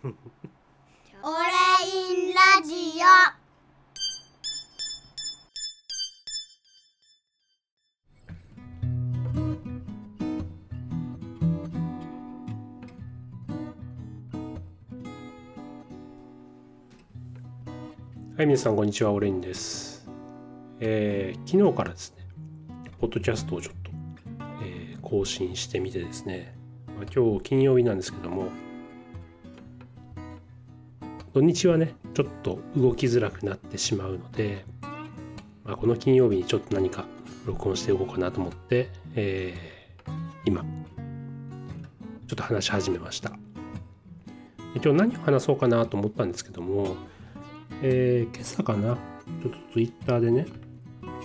[0.02, 0.12] オレ
[1.84, 3.04] インラジオ
[18.36, 19.12] はい、皆さん、こんにちは。
[19.12, 20.08] オレインです。
[20.78, 22.24] えー昨日からですね、
[22.98, 23.90] ポッドキャストをちょっと、
[24.64, 26.56] えー更新してみてですね、
[26.86, 28.48] まあ、今日金曜日なんですけども、
[31.32, 34.64] 土日はね、ちょっと動きづらくなってしまうので、
[35.64, 37.04] まあ、この金曜日にちょっと何か
[37.46, 40.12] 録音しておこうかなと思って、えー
[40.44, 40.66] 今、ちょ
[42.32, 43.30] っと話し始めました。
[44.74, 46.96] 今日何を話そうかなと思ったんですけども、
[47.82, 48.96] えー今朝かな、
[49.42, 50.46] ちょっとツイッターでね、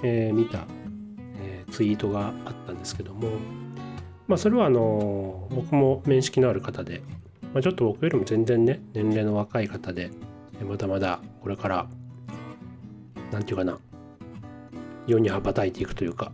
[0.03, 0.67] えー見た、
[1.40, 3.30] えツイートがあったんですけども、
[4.28, 7.02] まあ、それはあの僕も面識のある方で、
[7.55, 10.11] まあ、ちょっと僕よりも全然ね、年齢の若い方で、
[10.61, 11.88] まだまだこれから、
[13.31, 13.80] なんていうかな、
[15.08, 16.31] 世に羽ばたいていくというか、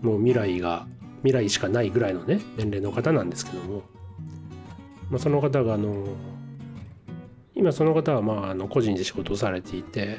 [0.00, 0.86] もう未来が、
[1.24, 3.82] 未来しかないぐらいのね、年齢の方なんですけども、
[5.12, 6.06] まあ、その方があの
[7.54, 10.18] 今その方はまああの個人で仕事をされていて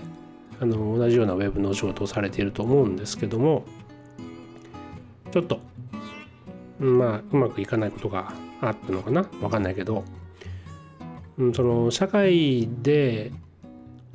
[0.61, 3.65] あの同じようなウェブの仕事をされていると思うんですけども
[5.31, 5.59] ちょっと
[6.77, 10.03] まあうまくいかないことがあったのかなわかんないけど、
[11.37, 13.31] うん、その社会で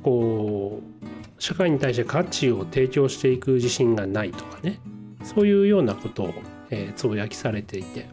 [0.03, 4.79] こう社会に対して価値を提供していく自信がないとかね。
[5.23, 6.33] そういうようなことを、
[6.69, 8.07] えーつぶやきされていて。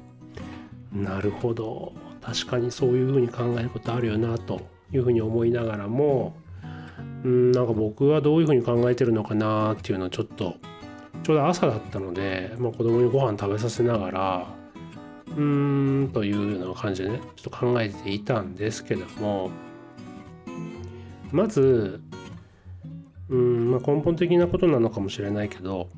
[0.93, 1.93] なるほど。
[2.27, 4.61] 確かにそういうふうに考えることあるよなと
[4.93, 6.35] いうふうに思いながらも
[7.25, 10.57] うんなんか僕はどういうふうに考えてるのかなっていうのをちょっと
[11.23, 14.47] ちょうど朝だったので、まあ、子供にご飯食べさせながら
[15.37, 19.51] うーんというような感じでねちょっと考えていたんですけども。
[21.33, 22.01] まず
[23.29, 25.89] うん、まあ、根本的なことなのかもしれないけど、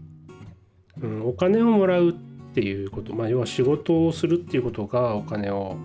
[1.01, 2.13] うん、お金をもらうっ
[2.55, 5.77] ていうこと、まあ、要は仕事をするっていうことがお金を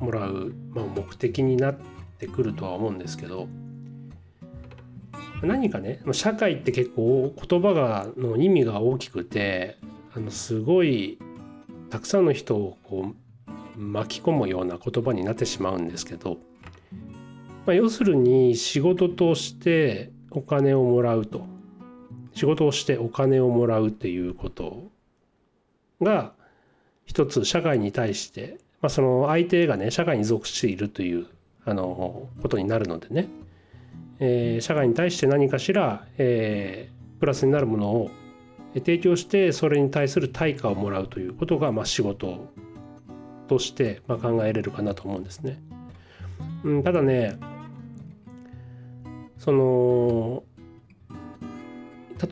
[0.00, 1.78] もらう、まあ、目的になっ
[2.18, 3.48] てくるとは思うんですけど
[5.42, 9.78] 何かね社会って結構言葉がの意味が大きくて
[10.14, 11.18] あのすごい
[11.94, 13.14] たくさんの人をこ
[13.76, 16.38] う巻き込むような言葉になってしまうんですけど、
[17.66, 21.46] まあ、要するに仕事としてお金をもらうと。
[22.34, 24.90] 仕事をしてお金をもらうっていうこと
[26.02, 26.32] が
[27.06, 31.28] 一つ社会に対してまあ、その相手がね社会に属しているという
[31.64, 33.28] あのことになるのでね、
[34.18, 38.10] えー社会に対して何かしら、えープラスになるものを
[38.80, 42.52] 提供してそれに対する対価をもらうということが、まあ、仕事
[43.48, 45.62] として、まあ、考えれるかなと思うんですね。
[46.64, 47.36] うん、ただね
[49.38, 50.42] その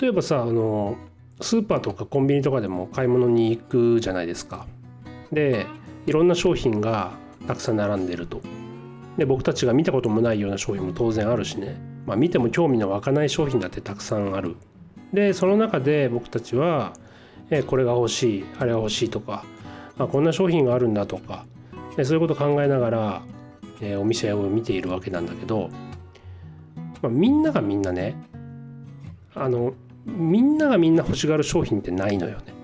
[0.01, 0.97] 例えばさあの
[1.41, 4.67] スーパーとかコンビニとかでも買い物に行くじゃないですか。
[5.31, 5.67] で
[6.07, 7.13] いろんな商品が
[7.47, 8.41] たくさん並んでると。
[9.19, 11.77] で僕たちが見たこともないような商品も当然あるしね、
[12.07, 14.57] まあ、見ても興味の湧かない商品だってたくさんある。
[15.13, 16.95] でその中で僕たちは、
[17.51, 19.45] えーこれが欲しいあれが欲しいとか
[19.97, 21.45] まあこんな商品があるんだとか
[21.97, 23.23] でそういうことを考えながら、
[23.81, 25.69] えーお店を見ているわけなんだけど、
[27.03, 28.15] まあ、みんながみんなね
[29.35, 29.75] あの
[30.07, 32.63] みんながみんな欲しがる商品ってないのよね。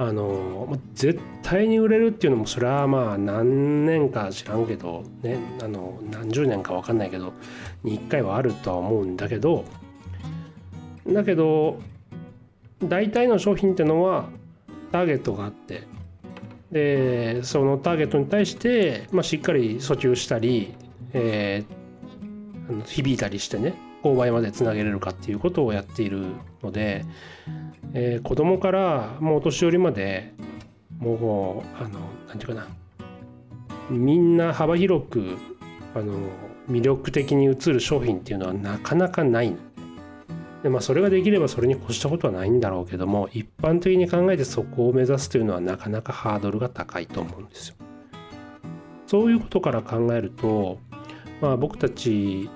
[0.00, 7.32] あの絶対に売れるっていうのもそれはまあ何年か知らんけどねあの何十年か分かんないけど
[7.82, 9.64] に1回はあるとは思うんだけど
[11.12, 11.80] だけど
[12.82, 14.28] 大体の商品ってのは
[14.92, 15.82] ターゲットがあって
[16.70, 20.74] でそのターゲットに対して、まあ、しっかり訴求したり、
[21.12, 21.78] えー
[22.84, 26.26] 響いたりしてね購買までつなげれるかっていうことをやっている
[26.62, 27.06] ので、
[27.94, 30.34] えー子供からもうお年寄りまで
[30.98, 32.68] もうあのなんていうかな
[33.88, 35.38] みんな幅広く
[35.94, 36.12] あの
[36.70, 39.56] 魅力的に映る商品っていうのはなかなかないの。
[40.62, 47.76] でまあそれができればそれに越したことはないんだろうけども一般的に考えてそこを目指すというのはなかなかハードルが高いと思うんですよ。
[49.06, 50.78] そういうことから考えると、
[51.40, 52.50] まあ、僕たち、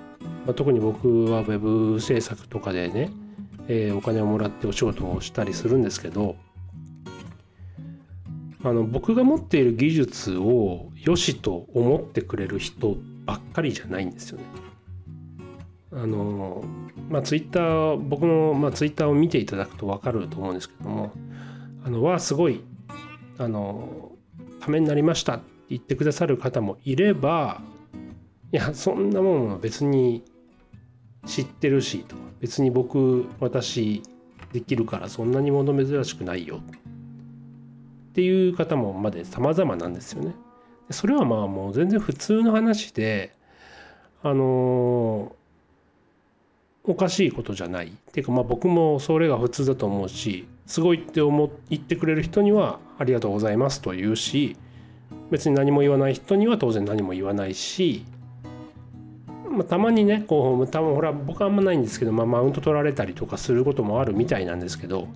[0.44, 3.10] まあ、特に僕はウェブ制作とかでね、
[3.68, 6.36] えーお金をもらってお仕事をしたりするんですけど
[8.64, 14.44] あの僕が持っている技術を良しと思ってくれる人ばっかりじゃないんですよね。
[15.94, 16.64] あの
[17.08, 21.12] まあツイッター僕の、まあ、ツイッターを見ていただくと分かると思うんですけども
[21.84, 22.62] あのわあすごい
[23.38, 24.12] あの
[24.60, 27.62] ためになりましたって言ってくださる方もいれば
[28.52, 30.22] いやそんなもんは別に
[31.26, 34.02] 知ってるしと別に僕私
[34.52, 40.34] できるからそんなにもの珍しくないよっていう方もまで様々なんですよね。
[40.90, 43.34] それはまあもう全然普通の話で
[44.22, 45.34] あの
[46.84, 54.56] おかしいことじゃないっていうかまあ僕もそれが普通だと思うしすごいって思言ってくれる人にはありがとうございますと言うし
[55.30, 58.04] 別に何も言わない人には当然何も言わないし、
[59.48, 65.08] まあ、たまにねこう多分ほら僕はあんまないんですけど、まあ、マウント取られたりとかすることもあるみたいなんですけど、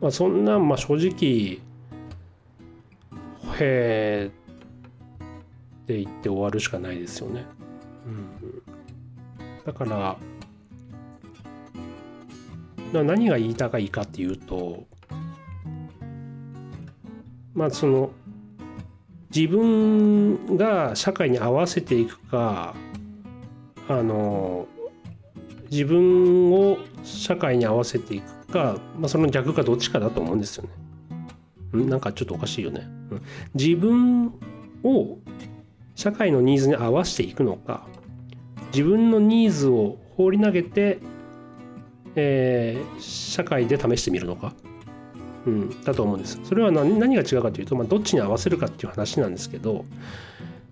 [0.00, 1.60] まあ、そんなまあ正直
[3.58, 4.30] へえ
[5.84, 7.46] って言って終わるしかないですよね。
[8.06, 8.62] うん、
[9.64, 10.18] だから
[12.92, 14.84] 何が言いたがいいかっていうと
[17.54, 18.10] まあその
[19.34, 22.74] 自分が社会に合わせていくか
[23.88, 24.66] あの
[25.70, 30.64] 自分を社会に合わせていくか、まあ、その逆かどっちかだと思うんですよ
[31.72, 31.80] ね。
[31.82, 32.88] んなんかちょっとおかしいよね。
[33.54, 34.32] 自分
[34.82, 35.18] を
[35.94, 37.86] 社会のニーズに合わせていくのか
[38.72, 41.00] 自分のニーズを放り投げて
[42.20, 44.52] えー、社会で試してみるのか、
[45.46, 46.40] うん、だと思うんです。
[46.42, 49.84] それは何が違うかというと、まあ、どっちに合わせるかっていう話なんですけど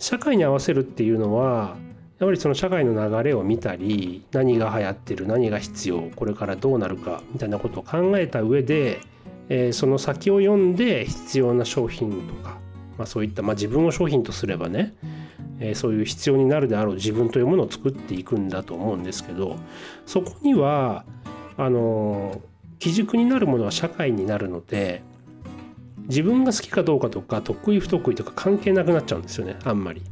[0.00, 1.76] 社会に合わせるっていうのは
[2.18, 9.00] やっぱりその社会の流れを見たり何が流行ってる何が必要これからどうなるかみたいなことを考えた上で、
[9.48, 12.58] えー、その先を読んで必要な商品とか、
[12.98, 14.94] まあ、そういった、まあ、自分を商品とすればね、
[15.60, 19.56] えー、そういう必要になるであろう自分というものを作っていくんだと思うんですけど
[20.06, 21.04] そこには
[21.56, 22.40] あの
[22.78, 25.02] 基軸になるものは社会になるので
[26.08, 30.02] 自分が好きかどうかとか得意不得意とか関係なくなっちゃうんですよねあんまり。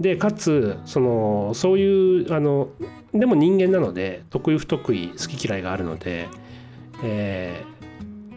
[0.00, 2.68] でかつそのそういうあの
[3.14, 6.28] でも人間なので得意不得意好き嫌いがあるので、
[7.02, 7.64] え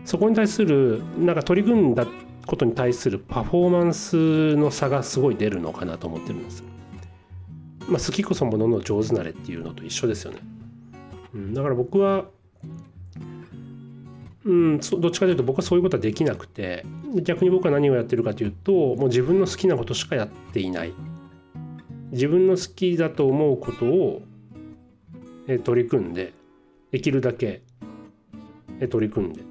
[0.05, 2.07] ー、そこに対するなんか取り組んだ
[2.45, 6.63] ことに対するパフォーマンスの差がすごい出るのかなと思ってるんです。
[7.87, 10.39] まあ、好きこそものの上手なれっていうのと一緒ですよね。
[11.33, 12.25] うん、だから僕は
[14.45, 16.85] うんどっちかというと僕はそういうことはできなくて
[17.23, 20.93] 逆に僕は何をやってるかというともう自分の好きなことしかやっていない。
[22.11, 24.21] 自分の好きだと思うことを
[25.63, 26.33] 取り組んで
[26.91, 27.61] できるだけ
[28.89, 29.43] 取り組んで。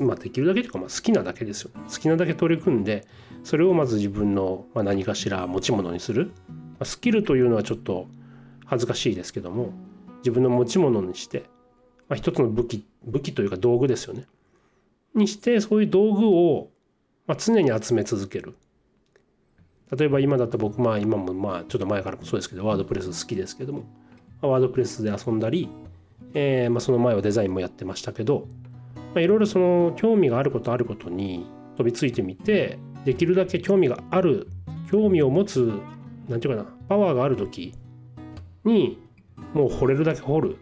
[0.00, 1.70] まあできるだけというかまあ好きなだけですよ。
[1.74, 3.06] 好きなだけ取り組んで
[3.44, 6.32] それをまず自分の何かしら持ち物にする。
[6.82, 8.08] スキルというのはちょっと
[8.64, 9.72] 恥ずかしいですけども
[10.26, 11.44] 自分の持ち物にして、
[12.08, 14.24] まあ、一つの武器武器というか道具ですよね。
[15.14, 16.68] にしてそういう道具を、
[17.28, 18.56] ま、常に集め続ける。
[19.96, 23.84] 例えば今だった僕まあ今もまあちょっと前からもそうですけどワードプレス好きですけども、
[24.40, 25.68] ワードプレスで遊んだり、
[26.34, 28.48] えー、まあその前はデザインもやってましたけど
[29.14, 31.46] いろいろその興味があることあることに
[31.76, 34.48] 飛びついてみてできるだけ興味がある
[34.90, 35.72] 興味を持つ
[36.28, 37.72] 何て言うかなパワーがある時
[38.64, 39.05] に
[39.56, 40.56] もう掘れるだけ掘る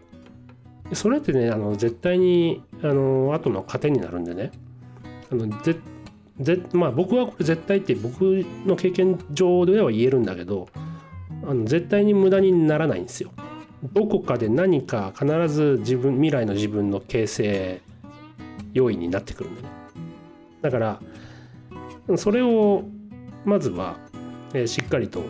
[0.93, 4.51] それってねあの絶対にあの後の糧になるんでね
[5.29, 5.75] あのぜ
[6.39, 8.21] ぜまあ僕はこれ絶対って僕
[8.65, 10.69] の経験上では言えるんだけど
[11.43, 13.31] あの絶対に無駄にならないんですよ。
[13.93, 17.81] どこかで何か必ず自分未来の自分の形成
[18.73, 19.67] 要因になってくるんだね。
[20.61, 21.01] だから
[22.15, 22.85] それを
[23.43, 23.97] まずは、
[24.53, 25.23] えー、しっかりと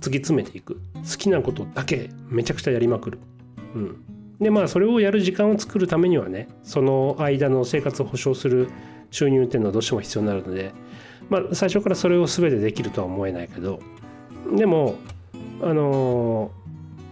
[0.00, 3.18] 突き詰めていく好きなことだけめちゃくちゃやりまくる。
[3.74, 3.96] うん、
[4.40, 8.68] でまあそれをやる時間を作るためにはねその間の生活を保障する
[9.10, 10.72] 収入っていうのはどうしても必要になるので、
[11.28, 13.80] まあ、最初からそれを全てできるとは思えないけど
[14.54, 14.96] でも
[15.62, 16.50] あの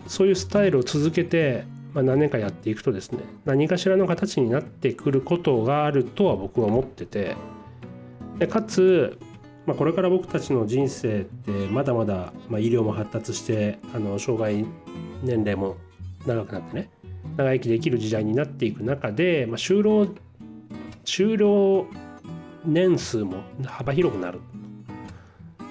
[0.07, 1.65] ー、そういうスタイルを続けて、
[1.95, 7.37] まあ、何年かやっていくとですね何かしらの形になってくることがあるとは僕は思ってて
[8.39, 9.19] でかつ
[9.67, 14.67] まあ、これから僕たちの人生ってまだまだ、まあ、医療も発達してあの障害
[15.23, 15.77] 年齢も
[16.27, 16.91] 長くなってね
[17.37, 20.09] 長生きできる時代になっていく中で、まあ、就労
[21.05, 21.87] 就労
[22.65, 24.41] 年数も幅広くなる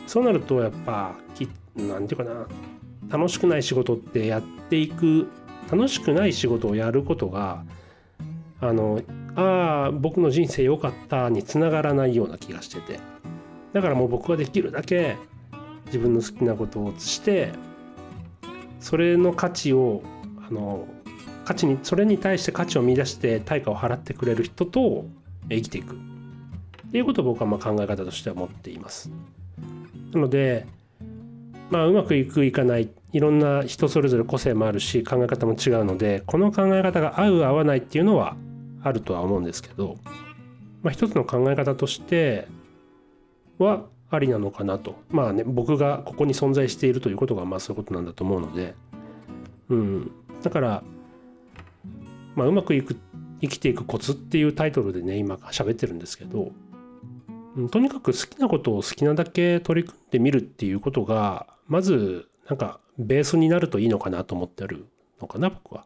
[0.08, 1.16] そうなるとやっぱ
[1.76, 5.28] 何て言うかな楽しくない仕事ってやっていく
[5.72, 7.64] 楽しくない仕事をやることが
[8.60, 9.02] あの
[9.36, 13.13] ああ僕の人生良かったにつながらないような気がしてて。
[13.74, 15.18] だからもう僕はできるだけ
[15.88, 17.52] 自分の好きなことをして
[18.80, 20.02] それの価値を
[20.48, 20.88] あの
[21.46, 25.06] 価値にそれに対して価値を見出して対価を払ってくれる人と
[25.50, 25.98] 生きていくっ
[26.92, 29.10] ていうことを僕はまあ考え方としては持っています。
[30.14, 30.66] なので
[31.70, 38.36] まあうまくいくいかないいろんな人それぞれ個性もあるし考え方も違うのでこの考え方が合う合わないっていうのは
[38.84, 39.98] あるとは思うんですけど、
[40.84, 42.48] まあ、一つの考え方として
[43.58, 44.96] はありなのかなと。
[45.10, 48.76] まあね僕がここに存在しているということがまあそういうことなんだと思うので。
[49.70, 50.12] うん。
[50.42, 50.84] だから
[52.36, 52.96] まあうまくいく
[53.42, 56.52] 生きていくコツっていうタイトルでね今喋ってるんですけど、
[57.58, 64.86] うん、とにかく好きなことを好きなだけ取り組んでみるっていうことがまずなんかベースになるといいのかなと思ってる
[65.20, 65.86] のかな僕は。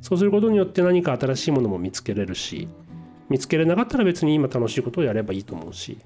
[0.00, 2.68] そうすることによって何か新しいものも見つけれるし
[3.28, 5.98] 見つけれなかったら別に今楽しいことをやればいいと思うし、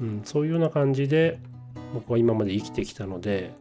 [0.00, 1.38] うん、そういうような感じで
[1.94, 3.52] 僕は今まで生きてきたので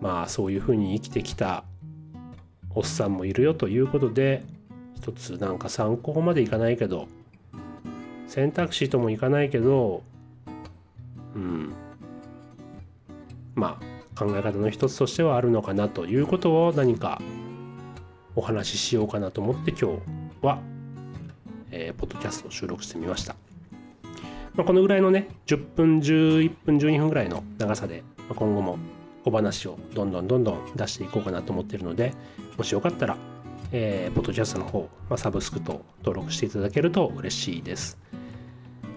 [0.00, 1.64] まあそういうふうに生きてきた
[2.74, 4.44] おっさんもいるよということで
[4.96, 7.08] 一つなんか参考までいかないけど
[8.26, 10.02] 選択肢ともいかないけど
[11.34, 11.72] うん
[13.54, 17.20] まあ考え方の一つとしてはあるのかなということを何か
[18.36, 19.86] お話ししようかなと思って今日
[20.42, 20.60] は、
[21.70, 23.43] えー、ポッドキャストを収録してみました。
[24.54, 28.78] まあ、このぐらいのね10分11分12分ぐらいの長さで、まあ、今後も
[29.24, 32.12] 小話をどんどんどんどん出していこうかなと思っているので
[32.56, 33.16] もしよかったら、
[33.72, 37.98] えー、ポッドキャスの方、まあ、サブスクと登録していただけると嬉しいです。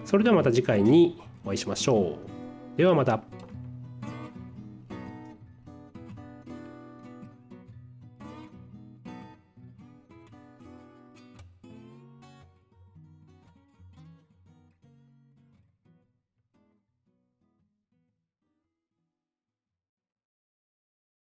[0.04, 2.18] それではまた次回にお会いしましょ
[2.74, 2.78] う。
[2.78, 3.20] ではまた。